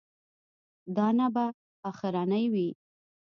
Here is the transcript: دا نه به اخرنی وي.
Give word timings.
دا 0.95 1.07
نه 1.19 1.27
به 1.33 1.45
اخرنی 1.91 2.45
وي. 2.53 2.69